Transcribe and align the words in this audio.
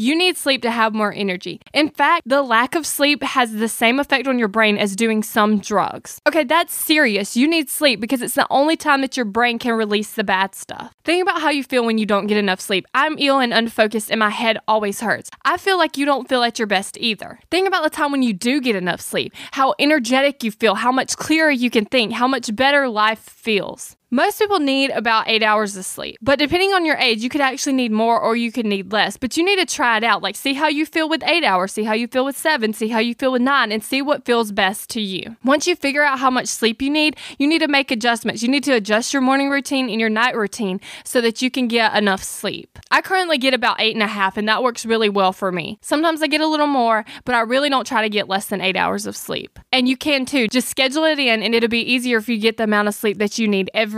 You 0.00 0.14
need 0.14 0.36
sleep 0.36 0.62
to 0.62 0.70
have 0.70 0.94
more 0.94 1.12
energy. 1.12 1.60
In 1.72 1.90
fact, 1.90 2.22
the 2.24 2.40
lack 2.40 2.76
of 2.76 2.86
sleep 2.86 3.20
has 3.24 3.54
the 3.54 3.68
same 3.68 3.98
effect 3.98 4.28
on 4.28 4.38
your 4.38 4.46
brain 4.46 4.78
as 4.78 4.94
doing 4.94 5.24
some 5.24 5.58
drugs. 5.58 6.20
Okay, 6.24 6.44
that's 6.44 6.72
serious. 6.72 7.36
You 7.36 7.48
need 7.48 7.68
sleep 7.68 7.98
because 7.98 8.22
it's 8.22 8.36
the 8.36 8.46
only 8.48 8.76
time 8.76 9.00
that 9.00 9.16
your 9.16 9.24
brain 9.26 9.58
can 9.58 9.74
release 9.74 10.12
the 10.12 10.22
bad 10.22 10.54
stuff. 10.54 10.94
Think 11.02 11.20
about 11.20 11.42
how 11.42 11.50
you 11.50 11.64
feel 11.64 11.84
when 11.84 11.98
you 11.98 12.06
don't 12.06 12.28
get 12.28 12.38
enough 12.38 12.60
sleep. 12.60 12.86
I'm 12.94 13.18
ill 13.18 13.40
and 13.40 13.52
unfocused 13.52 14.08
and 14.08 14.20
my 14.20 14.30
head 14.30 14.58
always 14.68 15.00
hurts. 15.00 15.32
I 15.44 15.56
feel 15.56 15.78
like 15.78 15.96
you 15.96 16.06
don't 16.06 16.28
feel 16.28 16.44
at 16.44 16.60
your 16.60 16.68
best 16.68 16.96
either. 17.00 17.40
Think 17.50 17.66
about 17.66 17.82
the 17.82 17.90
time 17.90 18.12
when 18.12 18.22
you 18.22 18.32
do 18.32 18.60
get 18.60 18.76
enough 18.76 19.00
sleep, 19.00 19.34
how 19.50 19.74
energetic 19.80 20.44
you 20.44 20.52
feel, 20.52 20.76
how 20.76 20.92
much 20.92 21.16
clearer 21.16 21.50
you 21.50 21.70
can 21.70 21.86
think, 21.86 22.12
how 22.12 22.28
much 22.28 22.54
better 22.54 22.88
life 22.88 23.18
feels. 23.18 23.96
Most 24.10 24.38
people 24.38 24.58
need 24.58 24.90
about 24.92 25.28
eight 25.28 25.42
hours 25.42 25.76
of 25.76 25.84
sleep, 25.84 26.16
but 26.22 26.38
depending 26.38 26.72
on 26.72 26.86
your 26.86 26.96
age, 26.96 27.22
you 27.22 27.28
could 27.28 27.42
actually 27.42 27.74
need 27.74 27.92
more 27.92 28.18
or 28.18 28.34
you 28.34 28.50
could 28.50 28.64
need 28.64 28.90
less. 28.90 29.18
But 29.18 29.36
you 29.36 29.44
need 29.44 29.58
to 29.58 29.66
try 29.66 29.98
it 29.98 30.04
out. 30.04 30.22
Like, 30.22 30.34
see 30.34 30.54
how 30.54 30.66
you 30.66 30.86
feel 30.86 31.10
with 31.10 31.22
eight 31.24 31.44
hours, 31.44 31.72
see 31.72 31.84
how 31.84 31.92
you 31.92 32.06
feel 32.06 32.24
with 32.24 32.34
seven, 32.34 32.72
see 32.72 32.88
how 32.88 33.00
you 33.00 33.14
feel 33.14 33.32
with 33.32 33.42
nine, 33.42 33.70
and 33.70 33.84
see 33.84 34.00
what 34.00 34.24
feels 34.24 34.50
best 34.50 34.88
to 34.90 35.02
you. 35.02 35.36
Once 35.44 35.66
you 35.66 35.76
figure 35.76 36.02
out 36.02 36.20
how 36.20 36.30
much 36.30 36.46
sleep 36.46 36.80
you 36.80 36.88
need, 36.88 37.18
you 37.38 37.46
need 37.46 37.58
to 37.58 37.68
make 37.68 37.90
adjustments. 37.90 38.42
You 38.42 38.48
need 38.48 38.64
to 38.64 38.72
adjust 38.72 39.12
your 39.12 39.20
morning 39.20 39.50
routine 39.50 39.90
and 39.90 40.00
your 40.00 40.08
night 40.08 40.34
routine 40.34 40.80
so 41.04 41.20
that 41.20 41.42
you 41.42 41.50
can 41.50 41.68
get 41.68 41.94
enough 41.94 42.22
sleep. 42.22 42.78
I 42.90 43.02
currently 43.02 43.36
get 43.36 43.52
about 43.52 43.78
eight 43.78 43.94
and 43.94 44.02
a 44.02 44.06
half, 44.06 44.38
and 44.38 44.48
that 44.48 44.62
works 44.62 44.86
really 44.86 45.10
well 45.10 45.34
for 45.34 45.52
me. 45.52 45.78
Sometimes 45.82 46.22
I 46.22 46.28
get 46.28 46.40
a 46.40 46.46
little 46.46 46.66
more, 46.66 47.04
but 47.26 47.34
I 47.34 47.40
really 47.40 47.68
don't 47.68 47.86
try 47.86 48.00
to 48.00 48.08
get 48.08 48.26
less 48.26 48.46
than 48.46 48.62
eight 48.62 48.76
hours 48.76 49.04
of 49.04 49.18
sleep. 49.18 49.58
And 49.70 49.86
you 49.86 49.98
can 49.98 50.24
too. 50.24 50.48
Just 50.48 50.68
schedule 50.68 51.04
it 51.04 51.18
in, 51.18 51.42
and 51.42 51.54
it'll 51.54 51.68
be 51.68 51.80
easier 51.80 52.16
if 52.16 52.26
you 52.26 52.38
get 52.38 52.56
the 52.56 52.64
amount 52.64 52.88
of 52.88 52.94
sleep 52.94 53.18
that 53.18 53.38
you 53.38 53.46
need 53.46 53.70
every 53.74 53.97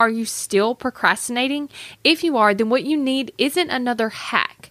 Are 0.00 0.08
you 0.08 0.24
still 0.24 0.74
procrastinating? 0.74 1.68
If 2.02 2.24
you 2.24 2.36
are, 2.36 2.54
then 2.54 2.70
what 2.70 2.84
you 2.84 2.96
need 2.96 3.32
isn't 3.38 3.70
another 3.70 4.08
hack. 4.08 4.70